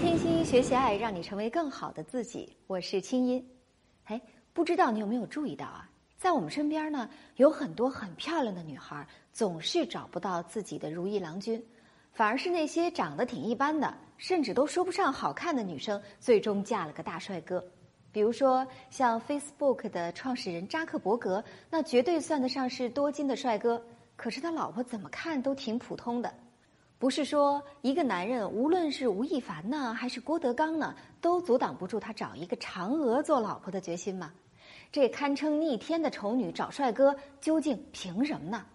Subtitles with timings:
[0.00, 2.56] 听心学习爱，让你成为更好的自己。
[2.66, 3.46] 我是清音。
[4.04, 4.20] 哎，
[4.52, 5.88] 不知道你有没有注意到啊？
[6.16, 11.64] 在我们身边呢，有很多很漂亮的女孩，总是找不到自己的如意郎君，
[12.12, 17.64] 反而是那些长得挺一般的，甚至都说不上好看的女生，最终嫁了个大帅哥。
[18.12, 23.80] 比如说，像 Facebook 的创始人扎克伯格，那绝对算得上是多金的帅哥。
[24.16, 26.32] 可是他老婆怎么看都挺普通的。
[26.98, 34.32] 不是说一个男人，无论是吴亦凡呢，还是郭德纲呢，都阻挡不住他找一个嫦娥做老婆的决心吗？
[34.92, 38.66] 这堪称逆天的丑女找帅哥，究竟凭什么呢？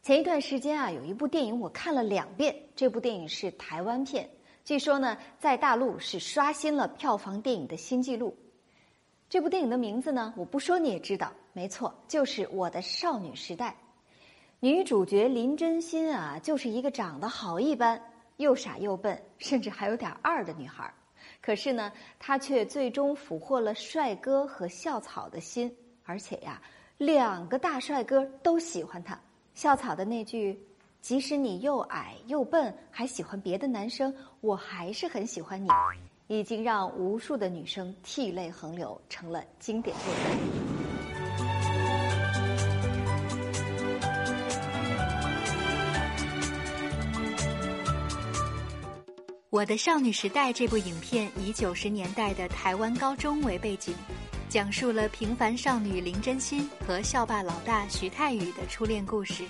[0.00, 4.30] 前一段时间啊，有一部电影我看了两遍，这部电影是台湾片，
[4.64, 8.34] 据说呢，在大陆是刷新了票房电影的新纪录。
[9.34, 13.70] 这部电影的名字呢，我不说你也知道，没错，就是《我的少女时代》。
[14.60, 18.00] 女主角林真心啊，就是一个长得好一般、
[18.36, 20.88] 又傻又笨，甚至还有点二的女孩。
[21.42, 26.62] 可是呢，她却最终俘获了帅哥和校草的心，而且呀，
[26.96, 29.20] 两个大帅哥都喜欢她。
[29.52, 30.56] 校草的那句
[31.02, 35.68] “即使你又矮又笨，还喜欢别的男生，我还是很喜欢你”。
[36.26, 40.38] 已经让无数的女生涕泪横流，成了经典对白。
[49.50, 53.94] 我的少女时代这部影片以九十年代的台湾高中为背景，
[54.48, 59.44] 讲述了平凡少女林真心和校霸老大徐太宇的初恋故事。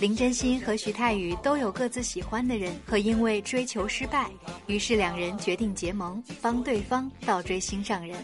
[0.00, 4.30] 林真心和徐太宇都有各自喜欢的人，可因为追求失败，
[4.66, 8.16] 于是两人决定结盟，帮对方倒追心上人。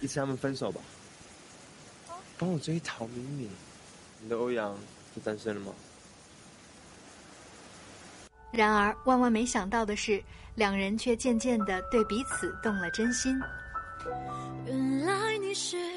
[0.00, 0.80] 一次他们分手吧，
[2.36, 3.48] 帮我追陶敏敏。
[4.20, 4.76] 你的欧阳
[5.14, 5.72] 是单身了吗？
[8.50, 10.22] 然而万万没想到的是，
[10.54, 13.40] 两人却渐渐的对彼此动了真心。
[14.66, 15.91] 原来你是我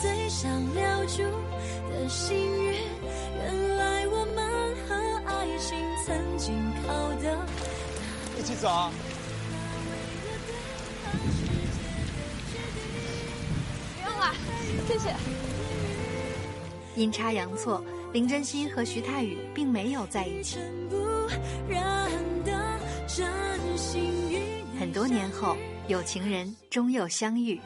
[0.00, 1.22] 最想留住
[1.88, 2.74] 的幸运，
[3.38, 6.54] 原来我们和爱情曾经
[6.86, 7.38] 靠得
[8.38, 8.92] 一起走啊！
[13.94, 14.34] 不用了，
[14.86, 15.14] 谢谢。
[16.94, 20.58] 阴差阳错，林真心和徐太宇并没有在一起。
[24.78, 25.56] 很多年后，
[25.88, 27.58] 有情人终又相遇。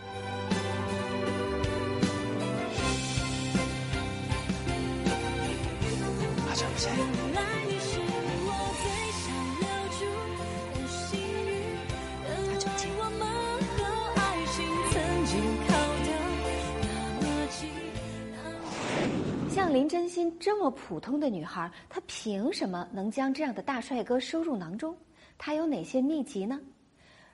[19.72, 24.96] 林真心这么普通的女孩，她凭什么能将这样的大帅哥收入囊中？
[25.38, 26.60] 她有哪些秘籍呢？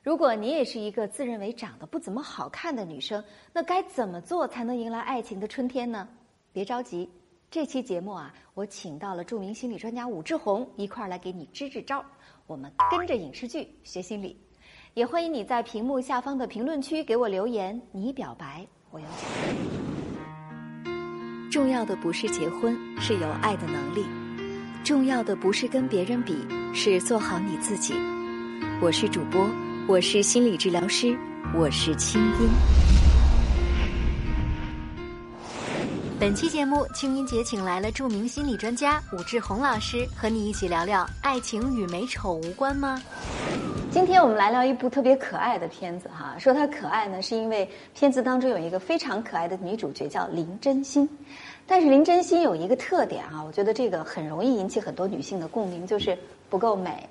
[0.03, 6.09] 如果你也是一个自认为长得不怎么好看的女生，那该怎么做才能迎来爱情的春天呢？
[6.53, 7.11] 别着急，
[7.51, 12.05] 这期节目啊，我请到了著名心理专家武志红一块儿来给你支支招。
[12.47, 14.39] 我们跟着影视剧学心理，
[14.95, 19.96] 也欢迎你在屏幕下方的评论区给我留言，你表白我有奖。
[21.57, 24.03] 重要的不是结婚，是有爱的能力；
[24.85, 26.37] 重要的不是跟别人比，
[26.75, 27.95] 是做好你自己。
[28.79, 29.49] 我是主播，
[29.89, 31.17] 我是心理治疗师，
[31.55, 32.51] 我是清音。
[36.21, 43.01] 本期节目，清音姐请来了著名心理专家武志红老师，和你一起聊聊：爱情与美丑无关吗？
[43.97, 46.37] 今天我们来聊一部特别可爱的片子哈。
[46.39, 51.09] 说它可爱呢，是因为片子当中有一个非常可爱的女主角叫林真心。
[51.67, 56.17] 但是林真心有一个特点啊，我觉得这个很容易引起很多女性的共鸣，就是
[56.51, 57.09] 不够美，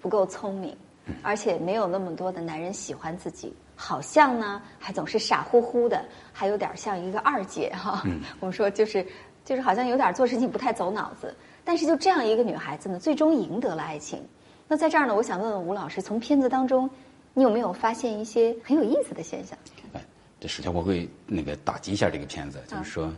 [0.00, 0.74] 不够聪明，
[1.20, 3.54] 而且没有那么多的男人喜欢自己。
[3.76, 6.02] 好像呢，还总是傻乎乎的，
[6.32, 8.02] 还有点像一个二姐哈。
[8.40, 9.06] 我们说就是
[9.44, 11.36] 就是好像有点做事情不太走脑子。
[11.62, 14.26] 但是就这样一个女孩子呢，最终赢得了爱情。
[14.72, 16.88] 那在这儿呢，我想问问吴老师，从片子当中，
[17.34, 19.58] 你有没有发现一些很有意思的现象？
[19.92, 20.02] 哎，
[20.40, 23.12] 这首先我会那个打击一下这个片子，就是说。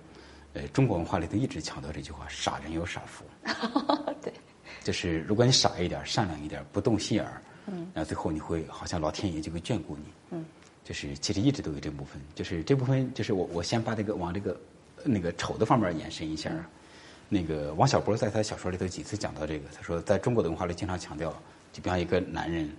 [0.54, 3.24] 呃，中国文化里头一直强调这句话：“傻人有傻福。
[4.22, 4.32] ”对，
[4.82, 10.04] 就是如果你傻一点、善良一点、不动心眼儿，嗯，那最后你会好像老天爷就会眷顾你。
[10.30, 10.44] 嗯，
[10.84, 14.60] 就是其实一直都有这部分，就是这部分，就是我我先把这个往这个
[15.04, 16.50] 那个丑的方面延伸一下。
[17.28, 21.30] 那个王小波在他小说里头几次讲到这个，他说在中国的文化里经常强调
[21.72, 22.70] 就比方一个男人，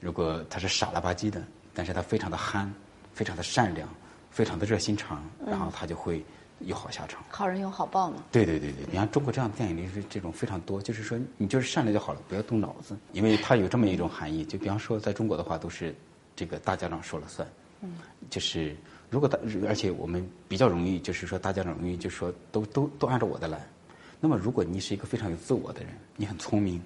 [0.00, 1.42] 如果他是傻了吧唧的，
[1.72, 2.72] 但是他非常的憨，
[3.12, 3.88] 非常的善良，
[4.30, 6.24] 非常的热心肠，然后他就会
[6.60, 7.22] 有好下场。
[7.28, 8.24] 好人有好报嘛。
[8.32, 14.44] 对对对对，你看中国这样的电影里是这种非常多，就是说你就是善良就好了，不要动脑子，因为它有这么一种含义。
[14.44, 15.94] 就比方说，在中国的话，都是
[16.34, 17.46] 这个大家长说了算，
[17.82, 17.98] 嗯，
[18.30, 18.74] 就是
[19.10, 19.38] 如果大，
[19.68, 23.64] 而且我们比较容易，就是说大家长容易就是说都都都按照我的来。
[24.24, 26.82] 那么如果你是一个非常有自我的人，你很聪明，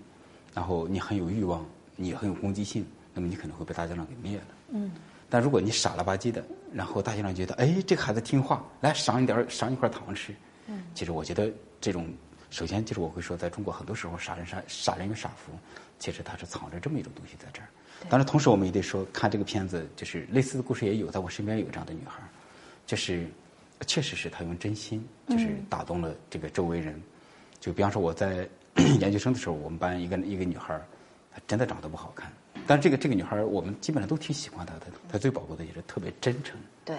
[0.53, 1.65] 然后你很有欲望，
[1.95, 4.45] 你很有攻击性，那么你可能会被大家长给灭了。
[4.71, 4.91] 嗯。
[5.31, 6.45] 但如果你傻了吧唧的，
[6.75, 10.35] 然后大家长觉得，哎，这个孩子听话，来赏一点儿，赏一块糖吃。
[10.67, 10.83] 嗯。
[10.97, 11.49] 其实我觉得
[11.81, 12.13] 这种，
[12.51, 15.53] 首先就是我会说，在中国很多时候傻人傻傻人有傻福，
[16.01, 17.69] 其实他是藏着这么一种东西在这儿。
[18.09, 22.27] 当然，同时我们也得说，看这个片子，就是类似的故事也有，在我身边有这样的女孩儿，
[22.85, 23.29] 就是
[23.87, 27.01] 确实是她用真心，就是打动了这个周围人。
[27.61, 28.49] 就比方说我在
[29.01, 30.83] 研究生的时候，我们班一个一个女孩儿，
[31.33, 32.31] 她真的长得不好看，
[32.67, 34.87] 但是这个这个女孩儿，我们基本上都挺喜欢她的。
[35.09, 36.57] 她最宝贵的也是特别真诚。
[36.85, 36.97] 对，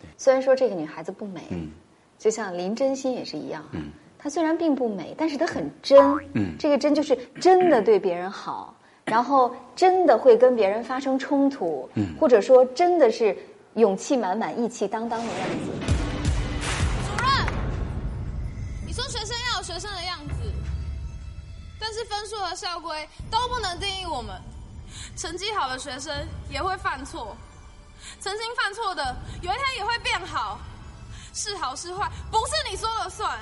[0.00, 1.70] 对虽然说这个女孩子不美，嗯
[2.18, 5.98] 就像林真心也是一样，嗯，她虽然并不美，但是她很真，
[6.34, 8.74] 嗯这个真就是真的对别人好，
[9.04, 13.36] 然后真的会跟别人发生冲突，嗯或者说真的是
[13.74, 15.99] 勇气满满、义气当当的样子。
[19.70, 20.52] 学生的样子，
[21.78, 24.36] 但是分数和校规都不能定义我们。
[25.16, 26.12] 成绩好的学生
[26.48, 27.36] 也会犯错，
[28.18, 30.58] 曾经犯错的，有一天也会变好。
[31.32, 33.38] 是好是坏，不是你说了算。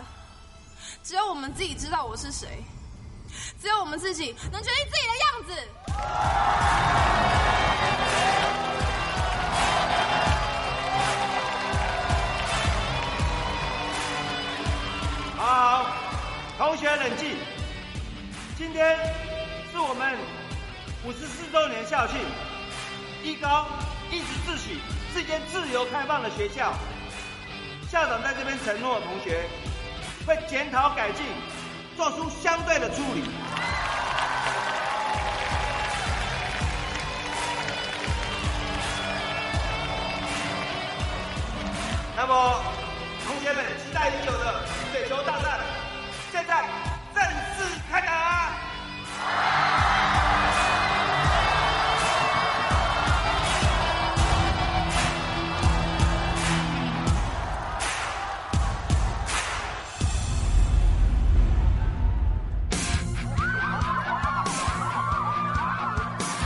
[1.03, 2.63] 只有我们自己知道我是谁，
[3.59, 5.55] 只有我们自己能决定自己的样子。
[15.39, 15.87] 好，
[16.59, 17.37] 同学冷静。
[18.57, 18.97] 今天
[19.71, 20.19] 是我们
[21.05, 22.19] 五十四周年校庆，
[23.23, 23.65] 一高
[24.11, 24.77] 一直自诩
[25.15, 26.73] 是一间自由开放的学校。
[27.89, 29.45] 校长在这边承诺，同学
[30.27, 31.25] 会检讨改进，
[31.97, 33.23] 做出相对的处理。
[42.17, 42.61] 那么，
[43.25, 45.61] 同学们期待已久的水球大战，
[46.49, 46.65] 现在
[47.15, 47.23] 正
[47.59, 48.11] 式开打！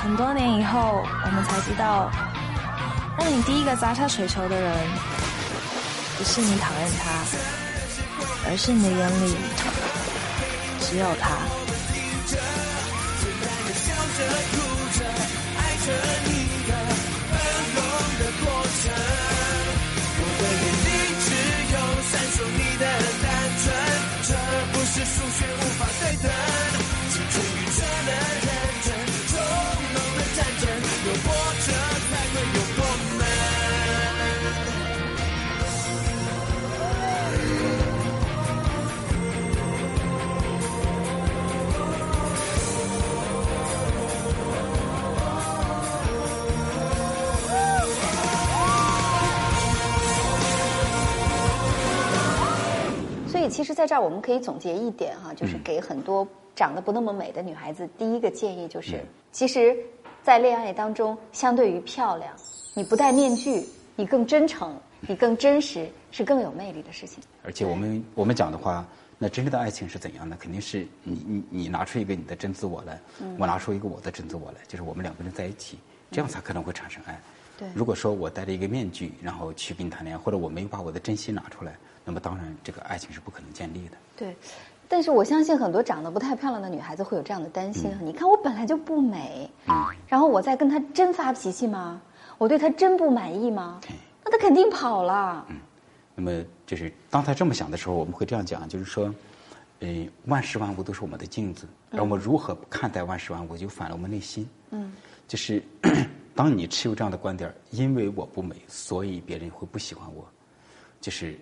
[0.03, 2.11] 很多年以后，我们才知道，
[3.17, 4.77] 让你第一个砸下水球的人，
[6.19, 7.52] 不是你讨厌他，
[8.53, 9.35] 而是你的眼里
[10.79, 11.39] 只有他。
[53.53, 59.77] 其实，在这儿我们可以总结一点哈、就是给很多长得不那么美的女孩子，第一个建议就是，其实，
[60.23, 62.33] 在恋爱当中，相对于漂亮，
[62.75, 63.63] 你不戴面具，
[63.95, 67.23] 你更真诚，你更真实，是更有魅力的事情。
[67.45, 68.87] 而且我们我们讲的话，
[69.19, 70.35] 那真正的爱情是怎样的？
[70.37, 72.99] 肯定是你你你拿出一个你的真自我来，
[73.39, 75.79] 我拿出一个我的真自我来，就是我们两个人在一起，
[76.11, 77.21] 这样才可能会产生爱。
[77.63, 83.97] 对如果说我戴着一个面具，然后去跟你谈恋爱，或者我没有把我的真心拿出来，那么当然这个爱情是不可能建立的。
[84.17, 84.37] 对，
[84.89, 87.91] 但是我相信很多长得不太漂亮的女孩子会有这样的担心。
[88.01, 89.49] 嗯你看我本来就不美，
[90.09, 92.01] 然后我再跟他真发脾气吗？
[92.39, 93.81] 我对他真不满意吗？
[93.89, 95.47] 嗯那他肯定跑了。
[95.49, 95.57] 嗯
[96.15, 99.13] 那么就是当他这么想的时候，我们会这样讲，就是说，
[99.81, 99.89] 呃，
[100.27, 104.47] 万事万物都是我们的镜子，而我们如何看待万事万物，就反了我们内心。
[104.71, 104.93] 嗯，
[105.27, 105.63] 就是
[106.35, 110.27] 当你持有这样的观点，因为我不美，所以别人会不喜欢我，
[111.01, 111.39] 就是，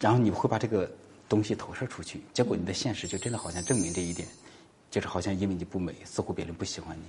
[0.00, 0.90] 然后你会把这个
[1.28, 4.26] 东西投射出去，结果你的现实就真的好像证明这一点，
[4.90, 7.02] 就是好像因为你不美，似乎别人不喜欢你，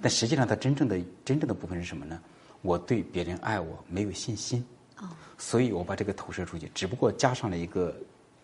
[0.00, 2.20] 但实际上它真正的真正的部分是什么呢？
[2.62, 4.64] 我对别人爱我没有信心。
[5.38, 7.96] 所以我把这个投射出去，只不过加上了一个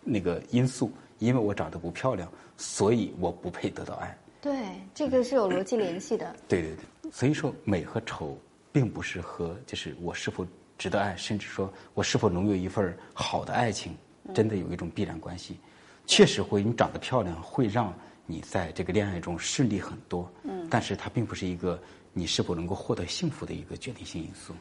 [0.03, 4.17] 那个因素，因为我长得不漂亮，所以我不配得到爱。
[4.41, 6.35] 对，这个是有逻辑联系的。
[6.47, 8.37] 对对对，所以说美和丑
[8.71, 10.45] 并不是和就是我是否
[10.77, 13.95] 值得爱，甚至说我是否能有一份好的爱情，
[14.33, 15.57] 真的有一种必然关系。
[16.05, 17.93] 确实会，你长得漂亮会让
[18.25, 20.31] 你在这个恋爱中顺利很多。
[20.43, 21.81] 嗯，但是它并不是一个
[22.13, 24.53] 你是否能够获得幸福的一个决定性因素。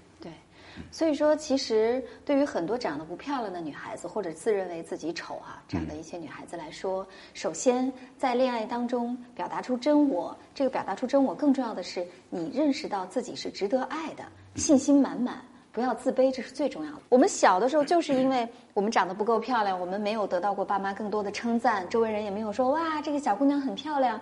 [0.76, 15.40] 对，所以说，其实对于很多长得不漂亮的女孩子，或者自认为自己丑啊、这样的一些女孩子来说，首先在恋爱当中表达出真我，这个表达出真我，更重要的是你认识到自己是值得爱的，信心满满。
[15.72, 17.02] 不要自卑，这是最重要的。
[17.10, 24.18] 我们小的时候就是因为我们长得不够漂亮，我们没有得到过爸妈更多的称赞，周围人也没有说哇这个小姑娘很漂亮，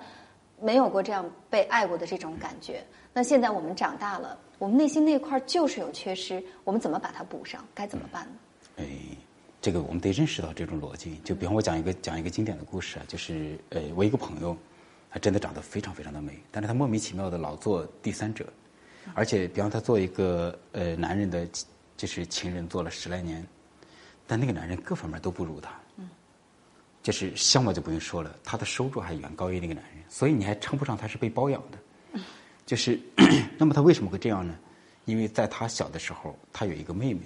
[0.61, 2.84] 没有过这样被爱过的这种感觉。
[3.14, 7.64] 那现在我们长大了，我们内心那块儿就是有缺失，我们怎么把它补上？
[7.73, 8.33] 该怎么办呢？
[8.78, 8.85] 哎，
[9.62, 11.21] 这个我们得认识到这种逻辑。
[11.23, 14.56] 就比方我讲一个讲一个经典的故事啊，就是呃，我一个朋友，
[15.11, 18.52] 她真的长得非常非常的美，但是她莫名其妙的老做第三者。
[19.14, 21.47] 而且，比方他做一个呃男人的，
[21.97, 23.47] 就是情人做了十来年，
[24.26, 25.71] 但那个男人各方面都不如他。
[25.99, 26.09] 嗯。
[27.02, 31.78] 就是相貌就不用说了，他的收入还远高于那个男人，所以你还称不上他是被包养的。
[32.66, 32.99] 就是，
[33.59, 34.56] 那么他为什么会这样呢？
[35.04, 37.21] 因为在他小的时候，他有一个妹妹，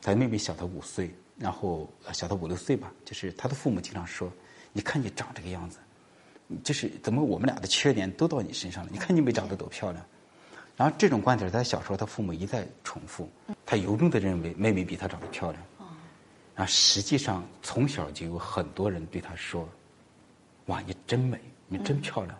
[0.00, 2.90] 他的妹妹小他五岁，然后小他五六岁吧。
[3.04, 4.32] 就是他的父母经常说
[4.72, 5.78] ：“你看你长这个样子，
[6.62, 8.90] 就是怎么我们俩的缺点都到你身上了？
[8.90, 10.02] 你看你没长得多漂亮。”
[10.76, 13.28] 然后这种观点在小时候他父母一再重复，
[13.66, 15.62] 他由衷的认为妹妹比他长得漂亮。
[16.54, 19.68] 啊，实际上从小就有很多人对他说
[20.66, 22.34] ：“哇，你真美，你真漂亮。”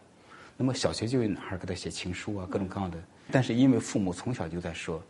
[0.56, 2.98] 那么小学就有男孩给他写情书啊，各种各样的。
[3.30, 5.02] 但是因为父母从小就在说，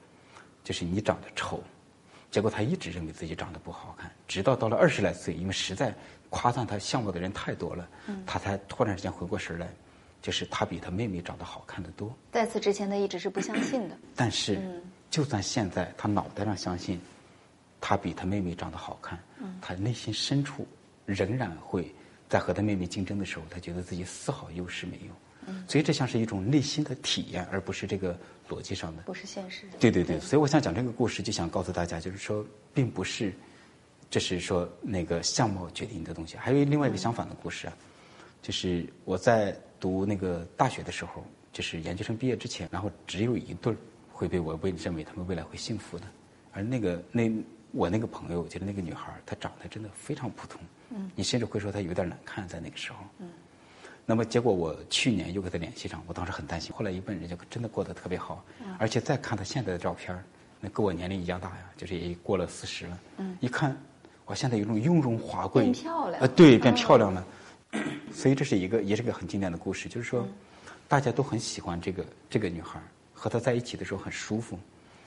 [0.62, 1.62] 就是你长得丑，
[2.30, 5.94] 结果他一直认为自己长得不好看，直到到了二十来岁，因为实在
[6.30, 7.88] 夸赞他相貌的人太多了，
[8.24, 9.68] 他才突然之间回过神来。
[10.22, 12.10] 就是他比他妹妹长得好看的多。
[12.32, 13.98] 在此之前，他一直是不相信的。
[14.16, 14.58] 但是，
[15.10, 16.98] 就算现在他脑袋上相信，
[17.78, 19.22] 他比他妹妹长得好看，
[19.60, 20.66] 他内心深处
[21.04, 21.94] 仍然会
[22.26, 25.12] 在和他妹妹竞争的时候，他觉得自己丝毫优势没有。
[25.68, 29.02] 所以这像是一种内心的体验，而不是这个逻辑上的。
[29.02, 29.66] 不是现实。
[29.78, 33.32] 对对对，所以我想讲这个故事，就想告诉大家，就是说，并不是，
[34.10, 36.36] 这是说那个相貌决定的东西。
[36.36, 37.76] 还有另外一个相反的故事啊，
[38.42, 39.56] 就是我在。
[39.80, 41.22] 读那个大学的时候，
[41.52, 43.76] 就是研究生毕业之前，然后只有一对儿
[44.10, 46.06] 会被我为认为他们未来会幸福的，
[46.52, 47.30] 而那个那
[47.70, 50.58] 我那个朋友就是那个女孩儿，她长得真的非常普通，
[50.88, 53.28] 嗯，你甚至会说她有点难看在那个时候，嗯，
[54.06, 60.23] 那么结果我去年又跟他联系上，我当时很担心，后来一问人家真的过得特别好，嗯，而且再看他现在的照片儿，
[60.61, 63.75] 那跟我年龄一样大呀，就是也过了四十了，嗯，一看，
[64.26, 67.25] 我，现在有一种雍容华贵，变漂亮，呃，对，变漂亮了。
[68.12, 70.28] 所以这是一个，也是个很经典的故事，就是说，
[70.87, 72.80] 大家都很喜欢这个这个女孩
[73.12, 74.58] 和她在一起的时候很舒服，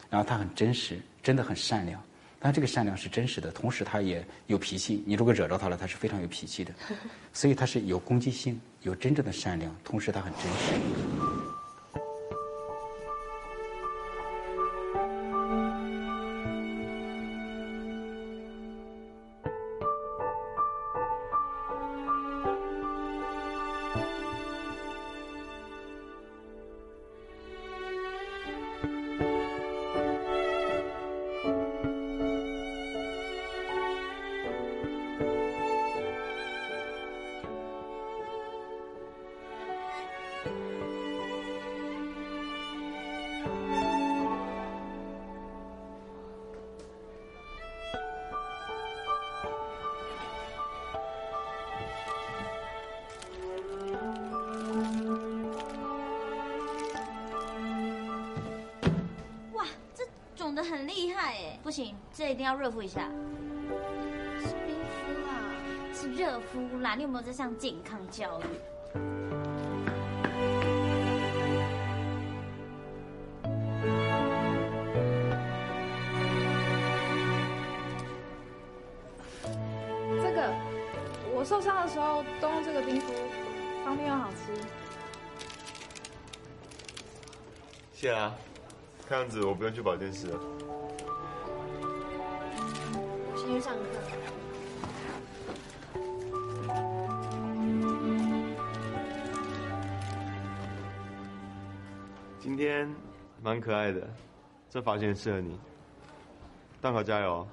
[0.09, 2.01] 然后她很真实，真的很善良。
[2.39, 5.03] 但这个善良是真实的，同时他也有脾气。
[5.05, 6.71] 你如果惹着他了，他是非常有脾气的。
[7.33, 11.26] 所以他是有攻击性，有真正的善良，同时他很真实。
[61.63, 63.09] 不行，这一定要热敷一下。
[64.39, 65.29] 是冰敷啦，
[65.93, 66.95] 是热敷啦。
[66.95, 68.43] 你有没有在上健康教育？
[80.21, 80.53] 这个，
[81.35, 83.11] 我受伤的时候都用这个冰敷，
[83.83, 84.53] 方便又好吃。
[87.93, 88.33] 谢啊，
[89.07, 90.39] 看样子我不用去保健室了。
[102.47, 102.87] 今天
[103.43, 104.07] 蛮可爱的，
[104.69, 105.59] 这发型适合你。
[106.79, 107.45] 段考加油！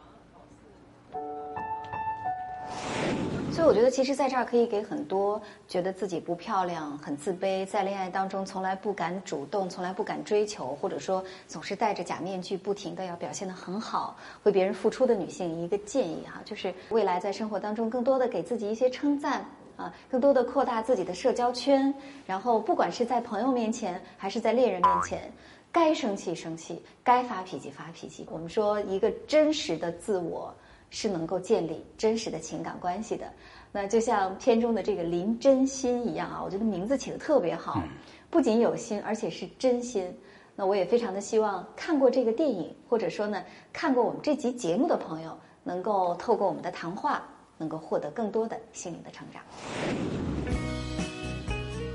[3.50, 19.44] 所以我觉得，其实在这儿可以给很多觉得自己不漂亮、很自卑，在恋爱当中从来不敢主动、从来不敢追求，或者说总是戴着假面具，不停的要表现的很好，为别人付出的女性一个建议哈，就是未来在生活当中更多的给自己一些称赞
[19.76, 21.92] 啊，更多的扩大自己的社交圈，
[22.26, 25.32] 然后不管是在朋友面前还是在恋人面前，
[25.72, 28.26] 该生气生气，该发脾气发脾气。
[28.30, 30.54] 我们说一个真实的自我。
[30.90, 33.26] 是能够建立真实的情感关系的，
[33.72, 37.82] 那就像片中的这个林真心一样啊，我觉得名字起的特别好，
[38.30, 40.16] 不仅有心，而且是真心。
[40.54, 47.26] 那我也非常的希望看过这个电影，或者说呢看过我们这集节目的朋友，能够透过我们的谈话，
[47.58, 49.42] 能够获得更多的心灵的成长。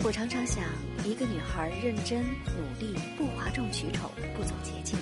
[0.01, 0.63] 我常常想，
[1.05, 4.97] 一个女孩认真努力，不哗众取宠，不走捷径，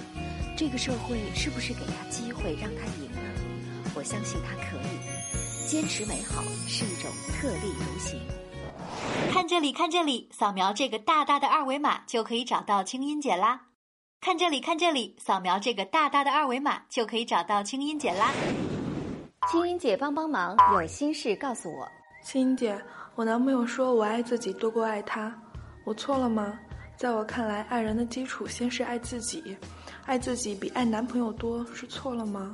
[0.58, 3.22] 这个社会是不是给她机会让她赢呢？
[3.96, 8.20] 我相信她可以坚持美好是一种特立独行。
[9.32, 13.68] 看这里，看这里，扫描这个大大的二维码就可以找到清音姐啦！
[14.20, 18.32] 看这里，看这里，扫描这个大大的二维码就可以找到清音姐啦！
[19.50, 21.90] 青音姐帮帮忙，有心事告诉我。
[22.22, 22.78] 青音姐，
[23.16, 25.34] 我男朋友说我爱自己多过爱他，
[25.86, 26.60] 我错了吗？
[26.98, 29.56] 在我看来，爱人的基础先是爱自己，
[30.06, 32.52] 爱自己比爱男朋友多，是错了吗？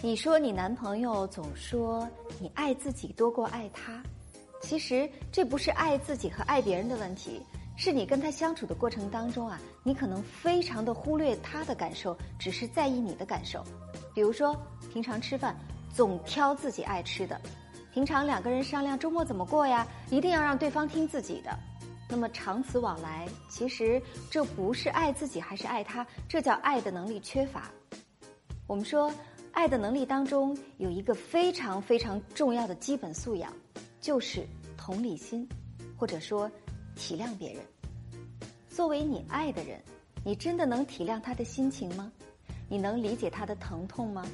[0.00, 2.08] 你说你男朋友总说
[2.40, 4.02] 你爱自己多过爱他，
[4.62, 7.42] 其实这不是爱自己和爱别人的问题，
[7.76, 13.62] 是你跟他相处的过程当中啊，你可能非常的忽略他的感受，只是在意你的感受。
[14.14, 14.56] 比如说，
[14.90, 15.54] 平常吃饭
[15.92, 17.40] 总挑自己爱吃的，
[17.92, 21.50] 平常两个人商量周末怎么过呀，一定要让对方听自己的。
[22.08, 27.70] 那么长此往来，其实这不是爱自己还是爱他，这叫爱的能力缺乏。
[28.66, 29.12] 我们说。
[29.54, 33.52] 爱的能力当中有一个非常非常重要的基本素养，
[34.00, 35.46] 就是同理心，
[35.94, 36.50] 或者说
[36.96, 37.62] 体谅别人。
[38.70, 39.78] 作为你爱的人，
[40.24, 42.10] 你真的能体谅他的心情吗？
[42.66, 44.24] 你能理解他的疼痛吗？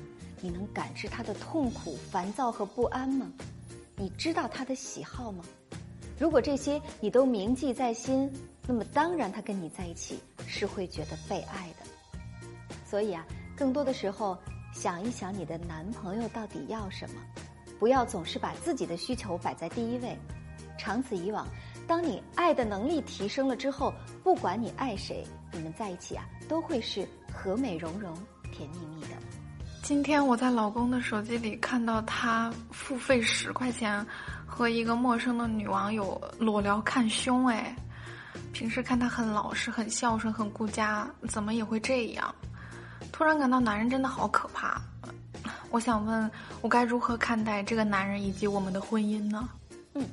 [0.41, 3.31] 你能感知他的痛苦、烦躁和不安吗？
[3.97, 5.45] 你知道他的喜好吗？
[6.19, 8.31] 如果这些你都铭记在心，
[8.67, 12.59] 那么当然他跟你在一起是会觉得被爱的。
[12.85, 14.37] 所以啊，更多的时候。
[14.71, 17.17] 想一想你的男朋友到底要什么，
[17.81, 20.17] 不要总是把自己的需求摆在第一位。
[20.79, 21.49] 长此以往，
[21.87, 28.15] 当你爱的能力提升了之后，不管你爱谁，你们在一起啊都会是和美融融、
[28.53, 29.09] 甜蜜蜜的。
[29.89, 34.07] 今天我在老公的手机里看到他付费十块钱
[34.45, 37.75] 和一个陌生的女网友裸聊看胸，哎，
[38.53, 42.35] 平时看他很老实、很孝顺、很顾家，怎么也会这样？
[43.11, 44.79] 突然感到男人真的好可怕，
[45.71, 49.49] 我想问，我该如何看待这个男人以及我们的婚姻呢？
[49.95, 50.05] 嗯，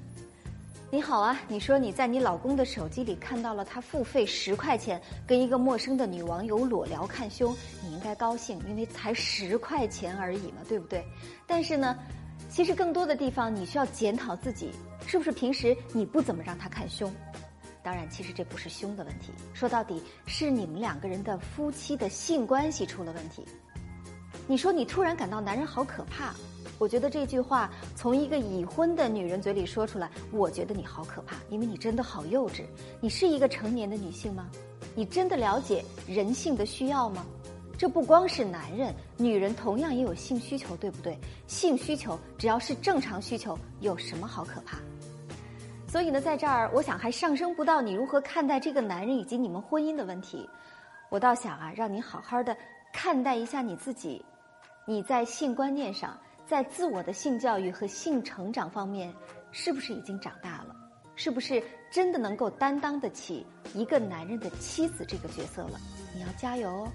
[0.95, 7.53] 你好啊，你说你在你老公的手机里看到了他付费十块钱跟一个陌生的女网友裸聊看胸，
[7.83, 11.05] 你应该高兴，因为才十块钱而已嘛，对不对？
[11.45, 11.97] 但是呢，
[12.47, 14.71] 其实更多的地方你需要检讨自己，
[15.05, 17.13] 是不是平时你不怎么让他看胸？
[17.83, 23.43] 当然，其实这不是胸的问题，说到底是你们两个人的夫妻的性关系出了问题。
[24.47, 26.33] 你说你突然感到男人好可怕，
[26.77, 32.63] 我觉得这句话从一个已婚的女人嘴里说出来，我觉得你好可怕，因为你真的好幼稚。
[32.99, 34.49] 你是一个成年的女性吗？
[34.93, 37.25] 你真的了解人性的需要吗？
[37.77, 41.17] 这不光是男人，女人同样也有性需求，对不对？
[41.45, 44.77] 性需求只要是正常需求，有什么好可怕？
[45.87, 50.49] 所以呢，在这儿，我想还上升不到你如何看待这个男人以及你们婚姻的问题。
[51.09, 52.55] 我倒想啊，让你好好的
[52.93, 54.23] 看待一下你自己，
[54.85, 59.13] 你在性观念上，在自我的性教育和性成长方面，
[59.51, 60.75] 是不是已经长大了？
[61.15, 65.79] 是不是真的能够担当得起一个男人的妻子这个角色了？
[66.13, 66.91] 你要加油哦！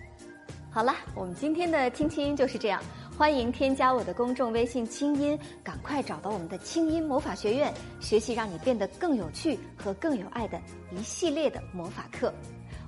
[0.70, 2.82] 好了，我们今天的青青就是这样。
[3.18, 10.60] 欢迎添加我的公众微信“清音”，赶快找到我们的清音魔法学院，学习让你变得更有趣和更有爱的
[10.90, 12.32] 一系列的魔法课。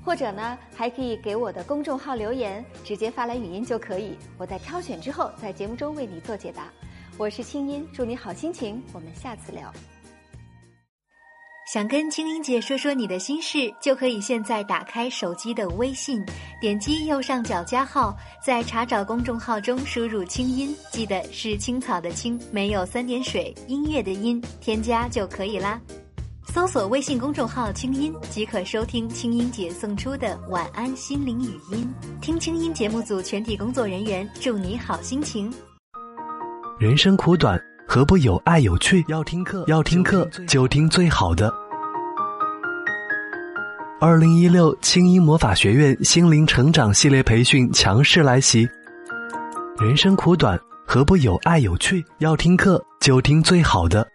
[0.04, 6.70] 或者呢，还可以给我的公众号留言，直接发来语音就可以，我在挑选之后在节目中为你做解答。
[7.18, 9.72] 我是清音，祝你好心情，我们下次聊。
[11.72, 16.22] 想跟青音姐说说你的心事，就可以现在打开手机的微信，
[16.60, 25.80] 点击右上角加号，在查找公众号中输入“青音”，记得是青草的青，没有三点水，音乐的音，添加就可以啦。
[26.44, 31.88] 搜索微信公众号“清音”，即可收听清音姐送出的晚安心灵语音。
[32.20, 35.52] 听清音节目组全体工作人员祝你好心情。
[36.78, 37.60] 人生苦短。
[37.84, 39.04] 何不有爱有趣？
[39.08, 41.52] 要听课，要听课就听最好的。
[44.00, 48.66] 二零一六清音魔法学院心灵成长系列培训强势来袭。
[49.78, 52.02] 人生苦短，何不有爱有趣？
[52.18, 54.08] 要听课就听最好的。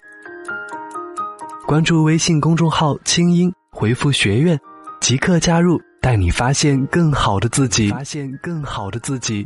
[1.68, 4.58] 关注微信公众号“清音”，回复“学院”，
[5.02, 7.90] 即刻加入，带你发现更好的自己。
[7.90, 9.46] 发现更好的自己。